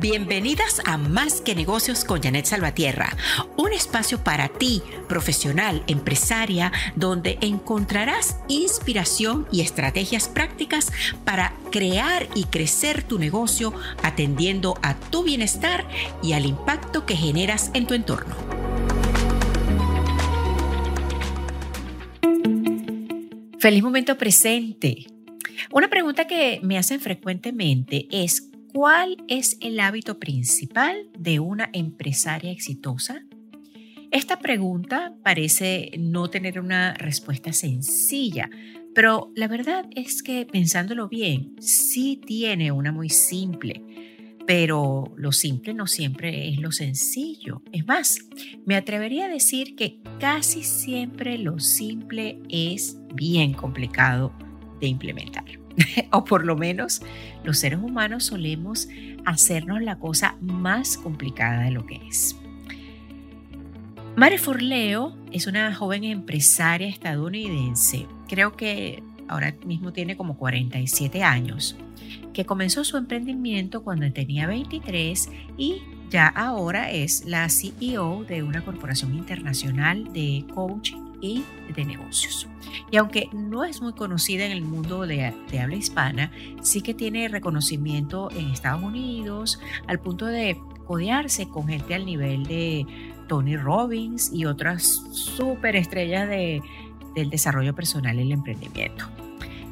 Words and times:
Bienvenidas 0.00 0.80
a 0.86 0.96
Más 0.96 1.42
que 1.42 1.54
Negocios 1.54 2.06
con 2.06 2.22
Janet 2.22 2.46
Salvatierra, 2.46 3.14
un 3.58 3.70
espacio 3.70 4.24
para 4.24 4.48
ti, 4.48 4.80
profesional, 5.10 5.82
empresaria, 5.88 6.72
donde 6.96 7.36
encontrarás 7.42 8.38
inspiración 8.48 9.46
y 9.52 9.60
estrategias 9.60 10.26
prácticas 10.30 10.90
para 11.26 11.52
crear 11.70 12.26
y 12.34 12.44
crecer 12.44 13.02
tu 13.02 13.18
negocio 13.18 13.74
atendiendo 14.02 14.78
a 14.80 14.94
tu 14.94 15.22
bienestar 15.22 15.86
y 16.22 16.32
al 16.32 16.46
impacto 16.46 17.04
que 17.04 17.14
generas 17.14 17.70
en 17.74 17.86
tu 17.86 17.92
entorno. 17.92 18.34
Feliz 23.58 23.82
momento 23.82 24.16
presente. 24.16 25.04
Una 25.70 25.88
pregunta 25.88 26.26
que 26.26 26.58
me 26.62 26.78
hacen 26.78 27.00
frecuentemente 27.00 28.08
es 28.10 28.49
¿Cuál 28.72 29.16
es 29.26 29.58
el 29.60 29.80
hábito 29.80 30.20
principal 30.20 31.08
de 31.18 31.40
una 31.40 31.70
empresaria 31.72 32.52
exitosa? 32.52 33.26
Esta 34.12 34.38
pregunta 34.38 35.12
parece 35.24 35.90
no 35.98 36.30
tener 36.30 36.60
una 36.60 36.94
respuesta 36.94 37.52
sencilla, 37.52 38.48
pero 38.94 39.32
la 39.34 39.48
verdad 39.48 39.86
es 39.96 40.22
que 40.22 40.46
pensándolo 40.46 41.08
bien, 41.08 41.56
sí 41.58 42.20
tiene 42.24 42.70
una 42.70 42.92
muy 42.92 43.08
simple. 43.08 43.82
Pero 44.46 45.14
lo 45.16 45.32
simple 45.32 45.74
no 45.74 45.88
siempre 45.88 46.48
es 46.48 46.58
lo 46.58 46.70
sencillo. 46.70 47.62
Es 47.72 47.84
más, 47.86 48.20
me 48.66 48.76
atrevería 48.76 49.24
a 49.24 49.28
decir 49.28 49.74
que 49.74 49.98
casi 50.20 50.62
siempre 50.62 51.38
lo 51.38 51.58
simple 51.58 52.40
es 52.48 52.98
bien 53.14 53.52
complicado 53.52 54.32
de 54.80 54.86
implementar. 54.86 55.60
o 56.12 56.24
por 56.24 56.44
lo 56.44 56.56
menos 56.56 57.02
los 57.44 57.58
seres 57.58 57.78
humanos 57.80 58.24
solemos 58.24 58.88
hacernos 59.24 59.82
la 59.82 59.98
cosa 59.98 60.36
más 60.40 60.96
complicada 60.96 61.62
de 61.62 61.70
lo 61.70 61.86
que 61.86 62.00
es. 62.08 62.36
Mare 64.16 64.38
Forleo 64.38 65.16
es 65.32 65.46
una 65.46 65.74
joven 65.74 66.04
empresaria 66.04 66.88
estadounidense, 66.88 68.06
creo 68.28 68.56
que 68.56 69.02
ahora 69.28 69.54
mismo 69.64 69.92
tiene 69.92 70.16
como 70.16 70.36
47 70.36 71.22
años, 71.22 71.76
que 72.32 72.44
comenzó 72.44 72.84
su 72.84 72.96
emprendimiento 72.96 73.82
cuando 73.82 74.10
tenía 74.12 74.46
23 74.46 75.30
y 75.56 75.82
ya 76.10 76.26
ahora 76.26 76.90
es 76.90 77.24
la 77.24 77.48
CEO 77.48 78.24
de 78.24 78.42
una 78.42 78.64
corporación 78.64 79.14
internacional 79.14 80.12
de 80.12 80.44
coaching 80.52 81.09
y 81.20 81.44
de 81.74 81.84
negocios. 81.84 82.48
Y 82.90 82.96
aunque 82.96 83.28
no 83.32 83.64
es 83.64 83.80
muy 83.80 83.92
conocida 83.92 84.44
en 84.44 84.52
el 84.52 84.62
mundo 84.62 85.06
de, 85.06 85.34
habla 85.60 85.76
hispana, 85.76 86.30
sí 86.62 86.82
que 86.82 86.94
tiene 86.94 87.28
reconocimiento 87.28 88.30
en 88.32 88.50
Estados 88.50 88.82
Unidos 88.82 89.60
al 89.86 90.00
punto 90.00 90.26
de 90.26 90.58
codearse 90.86 91.48
con 91.48 91.68
gente 91.68 91.94
al 91.94 92.04
nivel 92.04 92.44
de 92.44 92.86
Tony 93.28 93.56
Robbins 93.56 94.32
y 94.32 94.44
otras 94.44 95.02
superestrellas 95.12 96.28
de, 96.28 96.62
del 97.14 97.30
desarrollo 97.30 97.74
personal 97.74 98.18
y 98.18 98.22
el 98.22 98.32
emprendimiento. 98.32 99.06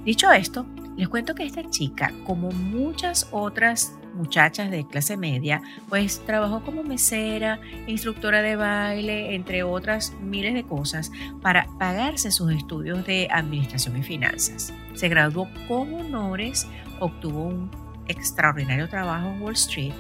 Dicho 0.04 0.30
esto, 0.30 0.64
les 0.96 1.08
cuento 1.08 1.34
que 1.34 1.44
esta 1.44 1.68
chica, 1.68 2.12
como 2.24 2.50
muchas 2.50 3.28
otras 3.30 3.97
muchachas 4.14 4.70
de 4.70 4.86
clase 4.86 5.16
media, 5.16 5.62
pues 5.88 6.22
trabajó 6.24 6.62
como 6.62 6.82
mesera, 6.82 7.60
instructora 7.86 8.42
de 8.42 8.56
baile, 8.56 9.34
entre 9.34 9.62
otras 9.62 10.12
miles 10.20 10.54
de 10.54 10.64
cosas, 10.64 11.10
para 11.42 11.66
pagarse 11.78 12.30
sus 12.30 12.52
estudios 12.52 13.06
de 13.06 13.28
administración 13.30 13.96
y 13.96 14.02
finanzas. 14.02 14.72
Se 14.94 15.08
graduó 15.08 15.48
con 15.66 15.94
honores, 15.94 16.66
obtuvo 17.00 17.44
un 17.44 17.70
extraordinario 18.08 18.88
trabajo 18.88 19.28
en 19.28 19.42
Wall 19.42 19.54
Street 19.54 19.92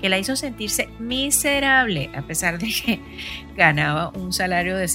que 0.00 0.08
la 0.08 0.18
hizo 0.18 0.36
sentirse 0.36 0.88
miserable 0.98 2.10
a 2.14 2.22
pesar 2.22 2.58
de 2.58 2.66
que 2.66 3.00
ganaba 3.56 4.10
un 4.10 4.32
salario 4.32 4.76
de, 4.76 4.86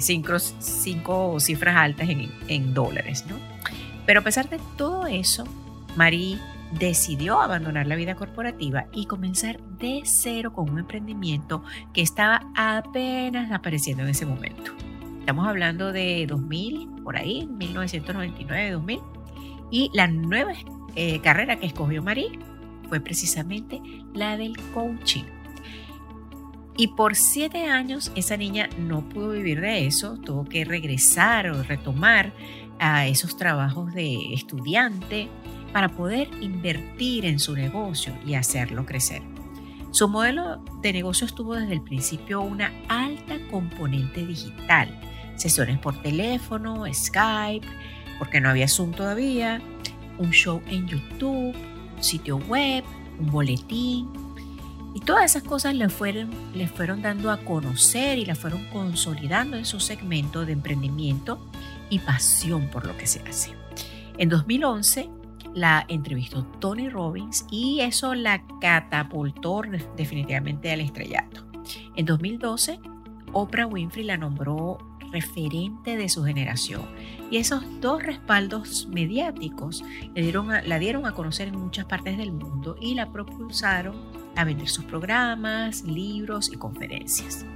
cinco, 0.00 1.40
cifras 1.40 1.76
altas 1.76 2.08
en, 2.08 2.30
en 2.48 2.74
dólares. 2.74 3.24
¿no? 3.26 3.36
Pero 4.04 4.20
a 4.20 4.22
pesar 4.22 4.50
de 4.50 4.60
todo 4.76 5.06
eso, 5.06 5.44
Marie 5.96 6.38
decidió 6.72 7.40
abandonar 7.40 7.86
la 7.86 7.96
vida 7.96 8.14
corporativa 8.14 8.86
y 8.92 9.06
comenzar 9.06 9.60
de 9.78 10.02
cero 10.04 10.52
con 10.52 10.70
un 10.70 10.80
emprendimiento 10.80 11.62
que 11.92 12.02
estaba 12.02 12.42
apenas 12.54 13.52
apareciendo 13.52 14.02
en 14.02 14.10
ese 14.10 14.26
momento. 14.26 14.72
Estamos 15.20 15.48
hablando 15.48 15.92
de 15.92 16.26
2000, 16.28 17.02
por 17.02 17.16
ahí, 17.16 17.48
1999-2000. 17.50 19.02
Y 19.70 19.90
la 19.92 20.06
nueva 20.06 20.52
eh, 20.94 21.20
carrera 21.20 21.58
que 21.58 21.66
escogió 21.66 22.02
Marie 22.02 22.38
fue 22.88 23.00
precisamente 23.00 23.80
la 24.14 24.36
del 24.36 24.56
coaching. 24.72 25.24
Y 26.76 26.88
por 26.88 27.16
siete 27.16 27.66
años 27.66 28.12
esa 28.14 28.36
niña 28.36 28.68
no 28.78 29.08
pudo 29.08 29.30
vivir 29.30 29.60
de 29.60 29.86
eso, 29.86 30.18
tuvo 30.18 30.44
que 30.44 30.64
regresar 30.64 31.50
o 31.50 31.62
retomar 31.62 32.32
a 32.78 33.06
esos 33.06 33.36
trabajos 33.36 33.94
de 33.94 34.34
estudiante, 34.34 35.28
para 35.76 35.90
poder 35.90 36.30
invertir 36.40 37.26
en 37.26 37.38
su 37.38 37.54
negocio 37.54 38.16
y 38.26 38.32
hacerlo 38.32 38.86
crecer. 38.86 39.20
Su 39.90 40.08
modelo 40.08 40.64
de 40.80 40.90
negocio 40.90 41.26
tuvo 41.26 41.54
desde 41.54 41.74
el 41.74 41.82
principio 41.82 42.40
una 42.40 42.72
alta 42.88 43.36
componente 43.50 44.24
digital, 44.24 44.98
sesiones 45.34 45.78
por 45.78 46.00
teléfono, 46.00 46.84
Skype, 46.90 47.66
porque 48.18 48.40
no 48.40 48.48
había 48.48 48.68
Zoom 48.68 48.92
todavía, 48.92 49.60
un 50.16 50.30
show 50.30 50.62
en 50.66 50.88
YouTube, 50.88 51.54
un 51.54 52.02
sitio 52.02 52.38
web, 52.38 52.82
un 53.20 53.30
boletín. 53.30 54.08
Y 54.94 55.00
todas 55.00 55.26
esas 55.26 55.42
cosas 55.42 55.74
le 55.74 55.90
fueron, 55.90 56.30
le 56.54 56.68
fueron 56.68 57.02
dando 57.02 57.30
a 57.30 57.36
conocer 57.36 58.16
y 58.16 58.24
la 58.24 58.34
fueron 58.34 58.64
consolidando 58.72 59.58
en 59.58 59.66
su 59.66 59.78
segmento 59.78 60.46
de 60.46 60.52
emprendimiento 60.52 61.38
y 61.90 61.98
pasión 61.98 62.70
por 62.70 62.86
lo 62.86 62.96
que 62.96 63.06
se 63.06 63.20
hace. 63.28 63.50
En 64.16 64.30
2011 64.30 65.10
la 65.56 65.86
entrevistó 65.88 66.44
Tony 66.60 66.90
Robbins 66.90 67.46
y 67.50 67.80
eso 67.80 68.14
la 68.14 68.42
catapultó 68.60 69.62
definitivamente 69.96 70.70
al 70.70 70.82
estrellato. 70.82 71.46
En 71.96 72.04
2012, 72.04 72.78
Oprah 73.32 73.66
Winfrey 73.66 74.04
la 74.04 74.18
nombró 74.18 74.76
referente 75.12 75.96
de 75.96 76.10
su 76.10 76.24
generación 76.24 76.82
y 77.30 77.38
esos 77.38 77.64
dos 77.80 78.02
respaldos 78.02 78.86
mediáticos 78.92 79.82
le 80.14 80.22
dieron 80.22 80.48
la 80.48 80.78
dieron 80.78 81.06
a 81.06 81.12
conocer 81.12 81.48
en 81.48 81.58
muchas 81.58 81.86
partes 81.86 82.18
del 82.18 82.32
mundo 82.32 82.76
y 82.78 82.94
la 82.94 83.10
propulsaron 83.10 83.96
a 84.36 84.44
vender 84.44 84.68
sus 84.68 84.84
programas, 84.84 85.84
libros 85.84 86.52
y 86.52 86.56
conferencias. 86.56 87.46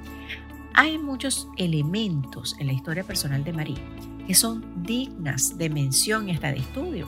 Hay 0.72 0.96
muchos 0.96 1.48
elementos 1.58 2.56
en 2.58 2.68
la 2.68 2.72
historia 2.72 3.04
personal 3.04 3.44
de 3.44 3.52
Marie 3.52 4.10
que 4.26 4.34
son 4.34 4.84
dignas 4.84 5.58
de 5.58 5.68
mención 5.68 6.28
y 6.28 6.32
hasta 6.32 6.52
de 6.52 6.58
estudio. 6.58 7.06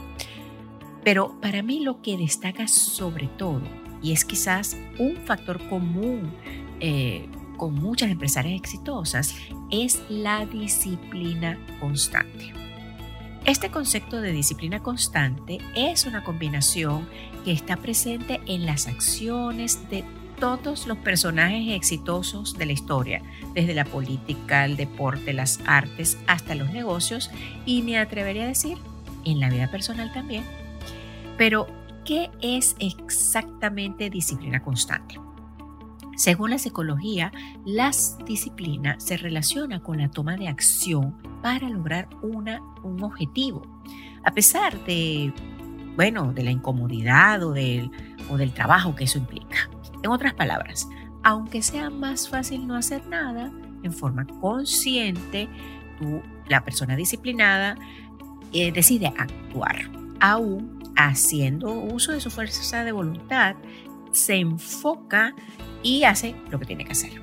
Pero 1.04 1.40
para 1.40 1.62
mí 1.62 1.80
lo 1.80 2.00
que 2.00 2.16
destaca 2.16 2.68
sobre 2.68 3.26
todo, 3.26 3.62
y 4.02 4.12
es 4.12 4.24
quizás 4.24 4.76
un 4.98 5.16
factor 5.24 5.60
común 5.68 6.32
eh, 6.80 7.28
con 7.56 7.74
muchas 7.74 8.10
empresarias 8.10 8.58
exitosas, 8.58 9.34
es 9.70 10.02
la 10.08 10.46
disciplina 10.46 11.58
constante. 11.80 12.52
Este 13.44 13.70
concepto 13.70 14.20
de 14.20 14.30
disciplina 14.30 14.80
constante 14.80 15.58
es 15.74 16.06
una 16.06 16.22
combinación 16.22 17.08
que 17.44 17.50
está 17.50 17.76
presente 17.76 18.40
en 18.46 18.66
las 18.66 18.86
acciones 18.86 19.90
de 19.90 20.04
todos 20.38 20.86
los 20.86 20.98
personajes 20.98 21.74
exitosos 21.74 22.56
de 22.56 22.66
la 22.66 22.72
historia, 22.72 23.22
desde 23.54 23.74
la 23.74 23.84
política, 23.84 24.64
el 24.64 24.76
deporte, 24.76 25.32
las 25.32 25.60
artes, 25.66 26.18
hasta 26.26 26.54
los 26.54 26.70
negocios 26.70 27.30
y 27.66 27.82
me 27.82 27.98
atrevería 27.98 28.44
a 28.44 28.48
decir 28.48 28.78
en 29.24 29.40
la 29.40 29.50
vida 29.50 29.70
personal 29.70 30.12
también. 30.12 30.61
Pero, 31.42 31.66
¿qué 32.04 32.30
es 32.40 32.76
exactamente 32.78 34.10
disciplina 34.10 34.62
constante? 34.62 35.18
Según 36.16 36.50
la 36.50 36.58
psicología, 36.58 37.32
la 37.64 37.90
disciplina 38.24 38.94
se 39.00 39.16
relaciona 39.16 39.80
con 39.82 39.98
la 39.98 40.08
toma 40.08 40.36
de 40.36 40.46
acción 40.46 41.16
para 41.42 41.68
lograr 41.68 42.08
una, 42.22 42.62
un 42.84 43.02
objetivo. 43.02 43.82
A 44.22 44.30
pesar 44.30 44.84
de, 44.84 45.34
bueno, 45.96 46.32
de 46.32 46.44
la 46.44 46.52
incomodidad 46.52 47.42
o 47.42 47.50
del, 47.50 47.90
o 48.30 48.36
del 48.36 48.52
trabajo 48.52 48.94
que 48.94 49.02
eso 49.02 49.18
implica. 49.18 49.68
En 50.04 50.10
otras 50.12 50.34
palabras, 50.34 50.88
aunque 51.24 51.60
sea 51.62 51.90
más 51.90 52.28
fácil 52.28 52.68
no 52.68 52.76
hacer 52.76 53.04
nada, 53.08 53.50
en 53.82 53.92
forma 53.92 54.28
consciente, 54.40 55.48
tú, 55.98 56.22
la 56.46 56.62
persona 56.64 56.94
disciplinada, 56.94 57.74
eh, 58.52 58.70
decide 58.70 59.08
actuar, 59.08 59.90
aún 60.20 60.81
haciendo 61.06 61.72
uso 61.72 62.12
de 62.12 62.20
su 62.20 62.30
fuerza 62.30 62.84
de 62.84 62.92
voluntad, 62.92 63.56
se 64.10 64.36
enfoca 64.36 65.34
y 65.82 66.04
hace 66.04 66.34
lo 66.50 66.58
que 66.58 66.66
tiene 66.66 66.84
que 66.84 66.92
hacer. 66.92 67.22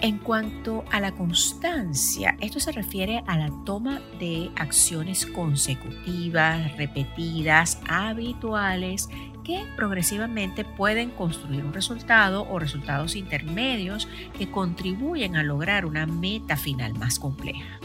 En 0.00 0.18
cuanto 0.18 0.84
a 0.92 1.00
la 1.00 1.12
constancia, 1.12 2.36
esto 2.40 2.60
se 2.60 2.70
refiere 2.70 3.24
a 3.26 3.36
la 3.36 3.50
toma 3.64 4.00
de 4.20 4.50
acciones 4.54 5.26
consecutivas, 5.26 6.76
repetidas, 6.76 7.80
habituales, 7.88 9.08
que 9.42 9.64
progresivamente 9.76 10.64
pueden 10.64 11.10
construir 11.10 11.64
un 11.64 11.72
resultado 11.72 12.46
o 12.48 12.60
resultados 12.60 13.16
intermedios 13.16 14.06
que 14.38 14.48
contribuyen 14.50 15.34
a 15.34 15.42
lograr 15.42 15.84
una 15.84 16.06
meta 16.06 16.56
final 16.56 16.94
más 16.94 17.18
compleja. 17.18 17.80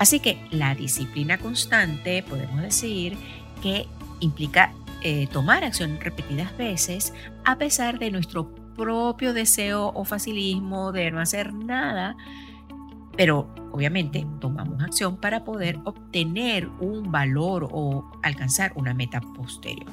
Así 0.00 0.18
que 0.18 0.44
la 0.50 0.74
disciplina 0.74 1.38
constante, 1.38 2.24
podemos 2.24 2.62
decir, 2.62 3.16
que 3.62 3.86
implica 4.20 4.72
eh, 5.02 5.28
tomar 5.28 5.64
acción 5.64 5.98
repetidas 6.00 6.56
veces 6.56 7.14
a 7.44 7.56
pesar 7.56 7.98
de 7.98 8.10
nuestro 8.10 8.52
propio 8.76 9.32
deseo 9.32 9.92
o 9.94 10.04
facilismo 10.04 10.92
de 10.92 11.10
no 11.10 11.20
hacer 11.20 11.52
nada, 11.52 12.16
pero 13.16 13.48
obviamente 13.72 14.26
tomamos 14.40 14.82
acción 14.82 15.16
para 15.16 15.44
poder 15.44 15.78
obtener 15.84 16.68
un 16.80 17.10
valor 17.10 17.68
o 17.72 18.10
alcanzar 18.22 18.72
una 18.76 18.94
meta 18.94 19.20
posterior. 19.20 19.90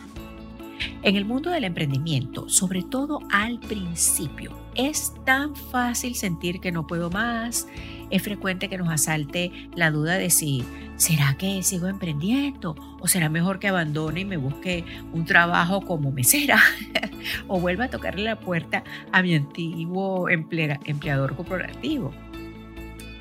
En 1.03 1.15
el 1.15 1.25
mundo 1.25 1.49
del 1.49 1.63
emprendimiento, 1.63 2.49
sobre 2.49 2.83
todo 2.83 3.19
al 3.31 3.59
principio, 3.59 4.57
es 4.75 5.13
tan 5.25 5.55
fácil 5.55 6.15
sentir 6.15 6.59
que 6.59 6.71
no 6.71 6.85
puedo 6.87 7.09
más. 7.09 7.67
Es 8.09 8.21
frecuente 8.21 8.69
que 8.69 8.77
nos 8.77 8.89
asalte 8.89 9.51
la 9.75 9.91
duda 9.91 10.17
de 10.17 10.29
si, 10.29 10.63
¿será 10.95 11.35
que 11.37 11.63
sigo 11.63 11.87
emprendiendo? 11.87 12.75
¿O 12.99 13.07
será 13.07 13.29
mejor 13.29 13.59
que 13.59 13.67
abandone 13.67 14.21
y 14.21 14.25
me 14.25 14.37
busque 14.37 14.83
un 15.13 15.25
trabajo 15.25 15.81
como 15.81 16.11
mesera? 16.11 16.59
¿O 17.47 17.59
vuelva 17.59 17.85
a 17.85 17.89
tocarle 17.89 18.23
la 18.23 18.39
puerta 18.39 18.83
a 19.11 19.21
mi 19.21 19.35
antiguo 19.35 20.29
empleador 20.29 21.35
corporativo? 21.35 22.13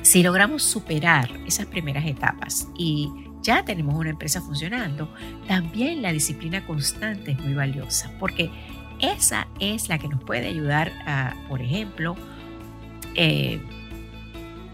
Si 0.03 0.23
logramos 0.23 0.63
superar 0.63 1.31
esas 1.47 1.67
primeras 1.67 2.05
etapas 2.05 2.69
y 2.77 3.09
ya 3.45 3.65
tenemos 3.65 3.95
una 3.95 4.11
empresa 4.11 4.41
funcionando, 4.41 5.09
también 5.47 6.03
la 6.03 6.13
disciplina 6.13 6.67
constante 6.67 7.33
es 7.33 7.39
muy 7.39 7.55
valiosa, 7.55 8.11
porque 8.19 8.51
esa 9.01 9.47
es 9.61 9.89
la 9.89 9.99
que 9.99 10.09
nos 10.09 10.23
puede 10.25 10.49
ayudar 10.49 10.91
a, 11.07 11.35
por 11.49 11.61
ejemplo, 11.61 12.17
eh, 13.15 13.61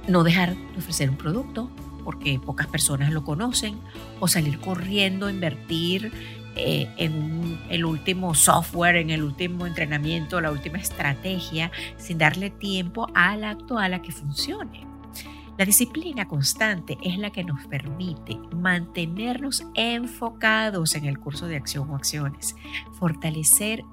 no 0.08 0.22
dejar 0.22 0.54
de 0.54 0.78
ofrecer 0.78 1.10
un 1.10 1.16
producto 1.16 1.70
porque 2.04 2.38
pocas 2.38 2.66
personas 2.66 3.12
lo 3.12 3.24
conocen, 3.24 3.78
o 4.20 4.28
salir 4.28 4.58
corriendo 4.58 5.26
a 5.26 5.30
invertir 5.30 6.12
eh, 6.56 6.88
en 6.96 7.60
el 7.68 7.84
último 7.84 8.34
software, 8.34 8.96
en 8.96 9.10
el 9.10 9.22
último 9.22 9.66
entrenamiento, 9.66 10.40
la 10.40 10.50
última 10.50 10.78
estrategia, 10.78 11.70
sin 11.98 12.18
darle 12.18 12.50
tiempo 12.50 13.08
a 13.14 13.36
la 13.36 13.50
actual 13.50 13.94
a 13.94 14.02
que 14.02 14.12
funcione. 14.12 14.89
La 15.60 15.66
disciplina 15.66 16.26
constante 16.26 16.96
es 17.02 17.18
la 17.18 17.32
que 17.32 17.44
nos 17.44 17.66
permite 17.66 18.38
mantenernos 18.56 19.62
enfocados 19.74 20.94
en 20.94 21.04
el 21.04 21.18
curso 21.18 21.48
de 21.48 21.56
acción 21.56 21.90
o 21.90 21.96
acciones, 21.96 22.56
fortalecer 22.98 23.84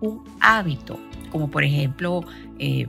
un 0.00 0.22
hábito, 0.38 1.00
como 1.32 1.50
por 1.50 1.64
ejemplo 1.64 2.20
eh, 2.60 2.86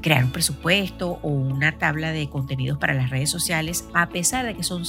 crear 0.00 0.26
un 0.26 0.30
presupuesto 0.30 1.18
o 1.22 1.28
una 1.28 1.76
tabla 1.76 2.12
de 2.12 2.30
contenidos 2.30 2.78
para 2.78 2.94
las 2.94 3.10
redes 3.10 3.30
sociales, 3.30 3.88
a 3.94 4.10
pesar 4.10 4.46
de 4.46 4.54
que 4.54 4.62
son 4.62 4.84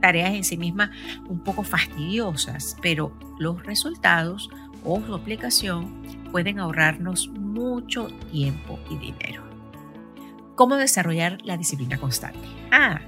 tareas 0.00 0.34
en 0.34 0.44
sí 0.44 0.56
mismas 0.56 0.90
un 1.28 1.40
poco 1.40 1.64
fastidiosas, 1.64 2.76
pero 2.80 3.12
los 3.40 3.60
resultados 3.66 4.50
o 4.84 5.00
su 5.04 5.16
aplicación 5.16 6.00
pueden 6.30 6.60
ahorrarnos 6.60 7.26
mucho 7.26 8.06
tiempo 8.30 8.78
y 8.88 8.98
dinero. 8.98 9.51
¿Cómo 10.54 10.76
desarrollar 10.76 11.38
la 11.44 11.56
disciplina 11.56 11.98
constante? 11.98 12.46
Ah, 12.70 13.00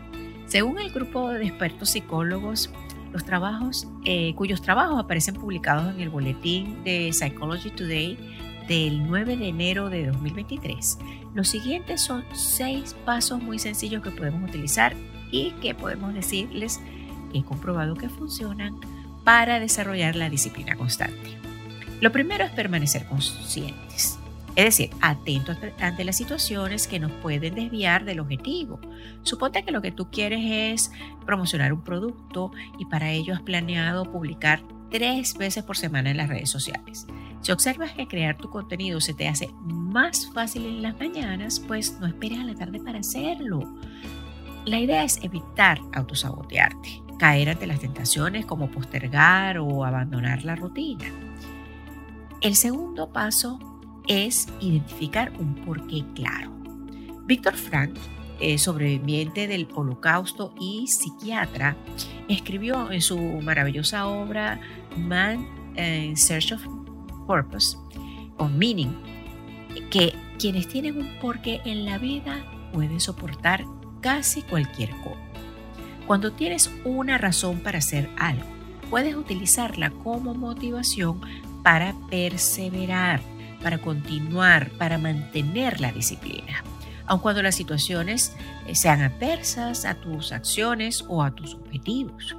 según 0.47 0.79
el 0.79 0.91
grupo 0.91 1.31
de 1.31 1.47
expertos 1.47 1.91
psicólogos, 1.91 2.71
los 3.13 3.25
trabajos 3.25 3.87
eh, 4.05 4.35
cuyos 4.35 4.63
trabajos 4.63 4.99
aparecen 4.99 5.35
publicados 5.35 5.95
en 5.95 6.01
el 6.01 6.09
boletín 6.09 6.83
de 6.85 7.13
Psychology 7.13 7.71
Today 7.71 8.19
del 8.67 9.07
9 9.07 9.37
de 9.37 9.49
enero 9.49 9.91
de 9.91 10.07
2023, 10.07 10.99
los 11.35 11.49
siguientes 11.49 12.01
son 12.01 12.25
seis 12.33 12.97
pasos 13.05 13.43
muy 13.43 13.59
sencillos 13.59 14.03
que 14.03 14.11
podemos 14.11 14.49
utilizar 14.49 14.95
y 15.31 15.51
que 15.61 15.75
podemos 15.75 16.15
decirles 16.15 16.81
que 17.31 17.39
he 17.41 17.45
comprobado 17.45 17.95
que 17.95 18.09
funcionan 18.09 18.81
para 19.23 19.61
desarrollar 19.61 20.17
la 20.17 20.31
disciplina 20.31 20.77
constante. 20.77 21.37
Lo 22.01 22.11
primero 22.11 22.45
es 22.45 22.51
permanecer 22.53 23.07
conscientes. 23.07 24.19
Es 24.57 24.65
decir, 24.65 24.91
atentos 25.01 25.57
ante 25.81 26.05
las 26.05 26.17
situaciones 26.17 26.87
que 26.87 27.01
nos 27.01 27.11
pueden 27.11 27.57
desviar 27.57 28.05
del 28.05 28.21
objetivo. 28.21 28.79
Suponte 29.23 29.65
que 29.65 29.73
lo 29.73 29.83
que 29.83 29.91
tú 29.91 30.11
quieres 30.11 30.41
es 30.45 30.93
promocionar 31.27 31.73
un 31.73 31.83
producto 31.83 32.53
y 32.79 32.85
para 32.85 33.11
ello 33.11 33.35
has 33.35 33.43
planeado 33.43 34.11
publicar 34.13 34.63
tres 34.91 35.37
veces 35.37 35.65
por 35.65 35.77
semana 35.77 36.11
en 36.11 36.19
las 36.19 36.29
redes 36.29 36.51
sociales. 36.51 37.07
Si 37.41 37.51
observas 37.51 37.93
que 37.93 38.07
crear 38.07 38.37
tu 38.37 38.49
contenido 38.49 39.01
se 39.01 39.13
te 39.13 39.27
hace 39.27 39.51
más 39.65 40.31
fácil 40.33 40.67
en 40.67 40.83
las 40.83 40.99
mañanas, 40.99 41.59
pues 41.59 41.99
no 41.99 42.07
esperes 42.07 42.39
a 42.39 42.45
la 42.45 42.55
tarde 42.55 42.79
para 42.81 43.01
hacerlo. 43.01 43.75
La 44.65 44.79
idea 44.79 45.03
es 45.03 45.19
evitar 45.23 45.81
autosabotearte, 45.93 47.03
caer 47.19 47.51
ante 47.51 47.67
las 47.67 47.81
tentaciones 47.81 48.47
como 48.47 48.71
postergar 48.71 49.59
o 49.59 49.85
abandonar 49.85 50.45
la 50.45 50.55
rutina. 50.55 51.05
El 52.41 52.55
segundo 52.55 53.13
paso 53.13 53.59
es 54.07 54.49
identificar 54.61 55.33
un 55.39 55.55
porqué 55.55 56.05
claro. 56.15 56.53
Víctor 57.27 57.55
Frank, 57.55 57.97
eh, 58.41 58.59
sobreviviente 58.59 59.47
del 59.47 59.69
holocausto 59.75 60.55
y 60.61 60.87
psiquiatra, 60.87 61.77
escribió 62.29 62.91
en 62.91 63.01
su 63.01 63.19
maravillosa 63.19 64.07
obra 64.07 64.61
Man 64.97 65.47
in 65.77 66.17
Search 66.17 66.53
of 66.53 66.67
Purpose 67.27 67.77
o 68.37 68.49
Meaning 68.49 68.95
que 69.91 70.15
quienes 70.39 70.69
tienen 70.69 70.99
un 70.99 71.19
porqué 71.21 71.61
en 71.65 71.85
la 71.85 71.99
vida 71.99 72.45
pueden 72.73 73.01
soportar 73.01 73.65
casi 74.01 74.43
cualquier 74.43 74.91
cosa. 74.91 75.21
Cuando 76.07 76.33
tienes 76.33 76.71
una 76.85 77.17
razón 77.17 77.61
para 77.61 77.79
hacer 77.79 78.11
algo, 78.19 78.45
puedes 78.91 79.17
utilizarla 79.17 79.91
como 79.91 80.35
motivación 80.35 81.21
para 81.63 81.95
perseverar 82.11 83.21
para 83.65 83.79
continuar, 83.79 84.71
para 84.73 84.99
mantener 84.99 85.81
la 85.81 85.91
disciplina, 85.91 86.63
aun 87.07 87.19
cuando 87.19 87.43
las 87.43 87.55
situaciones 87.55 88.37
eh, 88.67 88.75
sean 88.75 89.01
adversas 89.01 89.87
a 89.87 89.95
tus 89.95 90.33
acciones 90.33 91.03
o 91.09 91.23
a 91.23 91.35
tus 91.35 91.55
objetivos. 91.55 92.37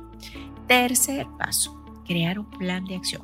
Tercer 0.68 1.25
paso, 1.39 1.83
crear 2.06 2.38
un 2.38 2.45
plan 2.45 2.86
de 2.86 2.95
acción. 2.95 3.24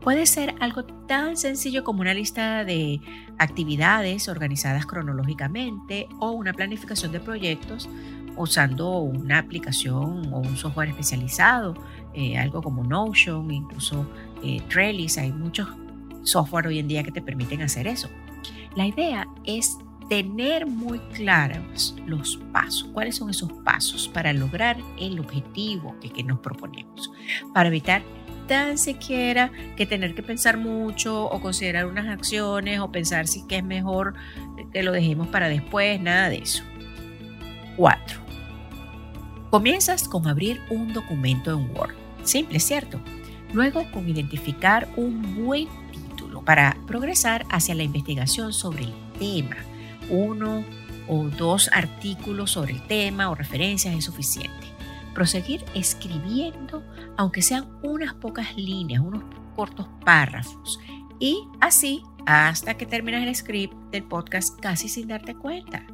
Puede 0.00 0.24
ser 0.24 0.54
algo 0.60 0.84
tan 0.84 1.36
sencillo 1.36 1.84
como 1.84 2.00
una 2.00 2.14
lista 2.14 2.64
de 2.64 3.00
actividades 3.38 4.28
organizadas 4.28 4.86
cronológicamente 4.86 6.08
o 6.20 6.30
una 6.30 6.54
planificación 6.54 7.12
de 7.12 7.20
proyectos 7.20 7.88
usando 8.36 8.98
una 9.00 9.38
aplicación 9.38 10.32
o 10.32 10.38
un 10.38 10.56
software 10.56 10.88
especializado, 10.88 11.74
eh, 12.14 12.38
algo 12.38 12.62
como 12.62 12.84
Notion, 12.84 13.50
incluso 13.50 14.06
eh, 14.42 14.60
Trellis. 14.68 15.18
Hay 15.18 15.30
muchos 15.32 15.68
software 16.24 16.66
hoy 16.66 16.78
en 16.78 16.88
día 16.88 17.02
que 17.02 17.12
te 17.12 17.22
permiten 17.22 17.62
hacer 17.62 17.86
eso. 17.86 18.08
La 18.74 18.86
idea 18.86 19.28
es 19.44 19.78
tener 20.08 20.66
muy 20.66 20.98
claros 21.14 21.94
los 22.06 22.36
pasos, 22.52 22.88
cuáles 22.92 23.16
son 23.16 23.30
esos 23.30 23.52
pasos 23.64 24.08
para 24.08 24.32
lograr 24.32 24.76
el 24.98 25.18
objetivo 25.18 25.96
que, 26.00 26.22
nos 26.22 26.40
proponemos, 26.40 27.10
para 27.52 27.68
evitar 27.68 28.02
tan 28.46 28.76
siquiera 28.76 29.50
que 29.76 29.86
tener 29.86 30.14
que 30.14 30.22
pensar 30.22 30.58
mucho 30.58 31.24
o 31.24 31.40
considerar 31.40 31.86
unas 31.86 32.06
acciones 32.08 32.80
o 32.80 32.92
pensar 32.92 33.26
si 33.26 33.44
es 33.48 33.64
mejor 33.64 34.14
que 34.72 34.82
lo 34.82 34.92
dejemos 34.92 35.28
para 35.28 35.48
después, 35.48 36.00
nada 36.00 36.28
de 36.28 36.38
eso. 36.38 36.62
4. 37.76 38.20
Comienzas 39.50 40.08
con 40.08 40.26
abrir 40.26 40.60
un 40.68 40.92
documento 40.92 41.52
en 41.52 41.70
Word. 41.76 41.94
Simple, 42.22 42.60
¿cierto? 42.60 43.00
Luego 43.52 43.90
con 43.92 44.08
identificar 44.08 44.88
un 44.96 45.44
buen 45.44 45.68
para 46.44 46.76
progresar 46.86 47.46
hacia 47.50 47.74
la 47.74 47.82
investigación 47.82 48.52
sobre 48.52 48.84
el 48.84 48.94
tema. 49.18 49.56
Uno 50.10 50.64
o 51.08 51.24
dos 51.24 51.70
artículos 51.72 52.52
sobre 52.52 52.74
el 52.74 52.82
tema 52.86 53.30
o 53.30 53.34
referencias 53.34 53.94
es 53.94 54.04
suficiente. 54.04 54.66
Proseguir 55.14 55.64
escribiendo, 55.74 56.82
aunque 57.16 57.42
sean 57.42 57.68
unas 57.82 58.14
pocas 58.14 58.56
líneas, 58.56 59.00
unos 59.00 59.22
cortos 59.54 59.86
párrafos. 60.04 60.80
Y 61.20 61.46
así 61.60 62.02
hasta 62.26 62.74
que 62.74 62.86
terminas 62.86 63.22
el 63.26 63.34
script 63.34 63.74
del 63.90 64.04
podcast 64.04 64.58
casi 64.60 64.88
sin 64.88 65.08
darte 65.08 65.34
cuenta. 65.34 65.84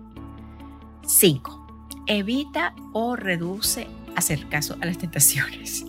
5. 1.06 1.84
Evita 2.06 2.74
o 2.92 3.16
reduce 3.16 3.86
hacer 4.16 4.48
caso 4.48 4.76
a 4.80 4.86
las 4.86 4.98
tentaciones. 4.98 5.84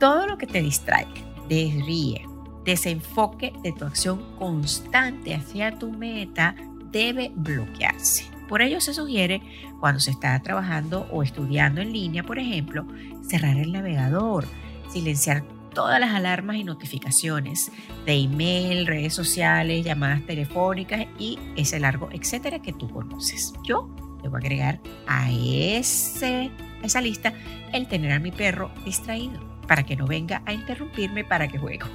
Todo 0.00 0.26
lo 0.26 0.38
que 0.38 0.46
te 0.46 0.62
distraiga, 0.62 1.12
desríe 1.48 2.27
desenfoque 2.68 3.54
de 3.62 3.72
tu 3.72 3.86
acción 3.86 4.22
constante 4.38 5.34
hacia 5.34 5.78
tu 5.78 5.90
meta 5.90 6.54
debe 6.92 7.32
bloquearse. 7.34 8.26
Por 8.46 8.60
ello 8.60 8.80
se 8.80 8.92
sugiere, 8.92 9.40
cuando 9.80 10.00
se 10.00 10.10
está 10.10 10.38
trabajando 10.42 11.06
o 11.10 11.22
estudiando 11.22 11.80
en 11.80 11.92
línea, 11.92 12.22
por 12.24 12.38
ejemplo, 12.38 12.86
cerrar 13.26 13.56
el 13.56 13.72
navegador, 13.72 14.46
silenciar 14.90 15.44
todas 15.72 15.98
las 15.98 16.14
alarmas 16.14 16.56
y 16.56 16.64
notificaciones 16.64 17.72
de 18.04 18.14
email, 18.14 18.86
redes 18.86 19.14
sociales, 19.14 19.84
llamadas 19.84 20.26
telefónicas 20.26 21.06
y 21.18 21.38
ese 21.56 21.80
largo 21.80 22.10
etcétera 22.12 22.60
que 22.60 22.74
tú 22.74 22.90
conoces. 22.90 23.54
Yo 23.64 23.88
debo 24.22 24.36
agregar 24.36 24.78
a, 25.06 25.30
ese, 25.30 26.50
a 26.82 26.86
esa 26.86 27.00
lista 27.00 27.32
el 27.72 27.88
tener 27.88 28.12
a 28.12 28.18
mi 28.18 28.30
perro 28.30 28.70
distraído 28.84 29.40
para 29.66 29.84
que 29.84 29.96
no 29.96 30.06
venga 30.06 30.42
a 30.44 30.52
interrumpirme 30.52 31.24
para 31.24 31.48
que 31.48 31.58
juegue. 31.58 31.86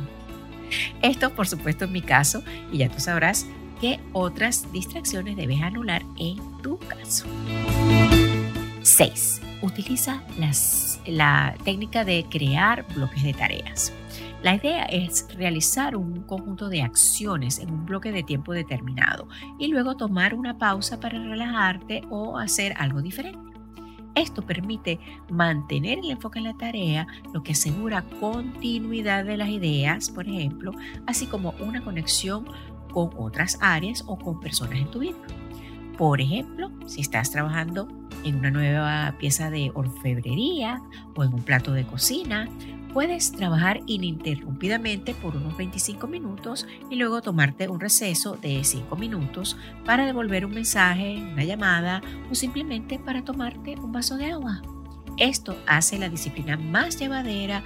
Esto, 1.03 1.31
por 1.31 1.48
supuesto, 1.48 1.83
en 1.83 1.91
mi 1.91 2.01
caso, 2.01 2.43
y 2.72 2.77
ya 2.77 2.89
tú 2.89 3.00
sabrás 3.00 3.45
qué 3.81 4.00
otras 4.13 4.72
distracciones 4.72 5.36
debes 5.36 5.62
anular 5.62 6.01
en 6.17 6.38
tu 6.62 6.79
caso. 6.79 7.25
6. 8.81 9.41
Utiliza 9.62 10.24
la 11.05 11.55
técnica 11.65 12.05
de 12.05 12.25
crear 12.29 12.86
bloques 12.95 13.22
de 13.22 13.33
tareas. 13.33 13.91
La 14.41 14.55
idea 14.55 14.83
es 14.86 15.27
realizar 15.36 15.98
un 15.98 16.24
conjunto 16.24 16.69
de 16.69 16.81
acciones 16.81 17.60
en 17.60 17.69
un 17.69 17.86
bloque 17.86 18.13
de 18.13 18.24
tiempo 18.24 18.53
determinado 18.53 19.27
y 19.60 19.67
luego 19.67 19.98
tomar 19.98 20.33
una 20.33 20.57
pausa 20.57 21.01
para 21.01 21.19
relajarte 21.19 22.01
o 22.10 22.38
hacer 22.38 22.74
algo 22.77 23.01
diferente. 23.01 23.52
Esto 24.15 24.43
permite 24.43 25.00
mantener 25.29 26.00
el 26.00 26.12
enfoque 26.12 26.39
en 26.39 26.46
la 26.46 26.58
tarea, 26.58 27.08
lo 27.34 27.41
que 27.41 27.53
asegura 27.53 28.03
continuidad 28.20 29.25
de 29.25 29.38
las 29.38 29.50
ideas, 29.50 30.10
por 30.10 30.27
ejemplo, 30.27 30.72
así 31.08 31.25
como 31.25 31.53
una 31.60 31.84
conexión 31.84 32.46
con 32.91 33.10
otras 33.17 33.58
áreas 33.60 34.03
o 34.08 34.17
con 34.17 34.39
personas 34.39 34.79
en 34.79 34.91
tu 34.91 35.00
vida. 35.00 35.17
Por 35.98 36.22
ejemplo, 36.22 36.72
si 36.86 37.01
estás 37.01 37.32
trabajando 37.32 37.88
en 38.24 38.36
una 38.38 38.51
nueva 38.51 39.15
pieza 39.20 39.50
de 39.50 39.72
orfebrería 39.74 40.82
o 41.15 41.24
en 41.24 41.34
un 41.34 41.41
plato 41.41 41.74
de 41.74 41.86
cocina, 41.86 42.48
puedes 42.94 43.32
trabajar 43.32 43.82
ininterrumpidamente 43.88 45.16
por 45.16 45.36
unos 45.36 45.58
25 45.58 46.08
minutos 46.08 46.68
y 46.90 46.96
luego 46.96 47.22
tomarte 47.22 47.68
un 47.68 47.80
receso 47.80 48.38
de 48.38 48.64
5 48.64 48.96
minutos 48.96 49.58
para 49.86 50.06
devolver 50.06 50.46
un 50.46 50.54
mensaje, 50.54 51.18
una 51.18 51.44
llamada 51.44 52.02
o 52.32 52.36
simplemente 52.36 53.00
para 53.00 53.24
tomarte 53.24 53.76
un 53.80 53.92
vaso 53.92 54.16
de 54.18 54.28
agua. 54.28 54.62
Esto 55.18 55.58
hace 55.68 55.98
la 55.98 56.10
disciplina 56.10 56.56
más 56.56 56.98
llevadera, 57.00 57.64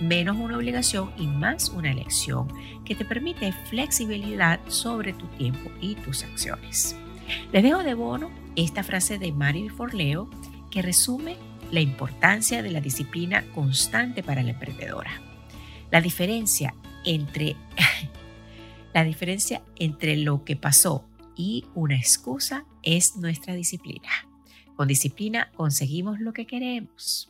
menos 0.00 0.36
una 0.36 0.56
obligación 0.56 1.10
y 1.16 1.26
más 1.26 1.68
una 1.70 1.90
elección 1.90 2.48
que 2.84 2.94
te 2.94 3.04
permite 3.04 3.52
flexibilidad 3.52 4.60
sobre 4.68 5.12
tu 5.12 5.26
tiempo 5.26 5.70
y 5.80 5.96
tus 5.96 6.22
acciones. 6.22 6.96
Les 7.52 7.62
dejo 7.62 7.82
de 7.82 7.94
bono 7.94 8.30
esta 8.56 8.82
frase 8.82 9.18
de 9.18 9.32
Mary 9.32 9.68
Forleo 9.68 10.28
que 10.70 10.82
resume 10.82 11.36
la 11.70 11.80
importancia 11.80 12.62
de 12.62 12.70
la 12.70 12.80
disciplina 12.80 13.44
constante 13.54 14.22
para 14.22 14.42
la 14.42 14.50
emprendedora. 14.50 15.10
La 15.90 16.00
diferencia 16.00 16.74
entre, 17.04 17.56
la 18.94 19.04
diferencia 19.04 19.62
entre 19.76 20.16
lo 20.16 20.44
que 20.44 20.56
pasó 20.56 21.08
y 21.36 21.64
una 21.74 21.96
excusa 21.96 22.64
es 22.82 23.16
nuestra 23.16 23.54
disciplina. 23.54 24.08
Con 24.76 24.88
disciplina 24.88 25.50
conseguimos 25.56 26.20
lo 26.20 26.32
que 26.32 26.46
queremos. 26.46 27.29